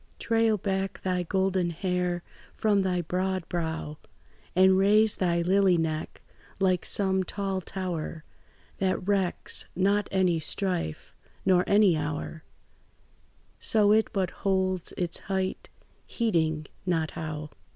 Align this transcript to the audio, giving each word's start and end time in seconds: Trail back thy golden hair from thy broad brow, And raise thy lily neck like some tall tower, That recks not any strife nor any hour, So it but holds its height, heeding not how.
Trail 0.17 0.57
back 0.57 0.99
thy 1.03 1.21
golden 1.21 1.69
hair 1.69 2.23
from 2.55 2.81
thy 2.81 3.01
broad 3.01 3.47
brow, 3.47 3.99
And 4.55 4.75
raise 4.75 5.17
thy 5.17 5.43
lily 5.43 5.77
neck 5.77 6.23
like 6.59 6.85
some 6.85 7.23
tall 7.23 7.61
tower, 7.61 8.23
That 8.79 9.07
recks 9.07 9.65
not 9.75 10.09
any 10.11 10.39
strife 10.39 11.13
nor 11.45 11.63
any 11.67 11.95
hour, 11.95 12.43
So 13.59 13.91
it 13.91 14.07
but 14.11 14.31
holds 14.31 14.91
its 14.93 15.19
height, 15.19 15.69
heeding 16.07 16.65
not 16.87 17.11
how. 17.11 17.51